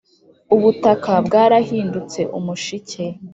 ubutaka 0.55 1.11
bwarahindutse 1.25 2.19
umushike. 2.37 3.03